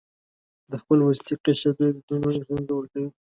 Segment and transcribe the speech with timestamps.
[0.71, 3.09] د خپل وروستي قشر دوه الکترونونه اکسیجن ته ورکوي.